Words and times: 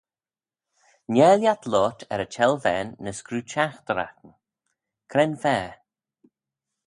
Nhare 1.13 1.35
lhiat 1.41 1.63
loayrt 1.71 1.99
er 2.13 2.21
y 2.25 2.27
çhellvane 2.33 2.95
ny 3.03 3.11
screeu 3.17 3.43
çhaghteraghtyn? 3.51 4.33
Cre'n 5.11 5.33
fa? 5.41 5.57